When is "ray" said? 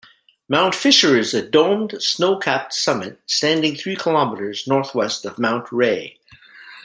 5.71-6.17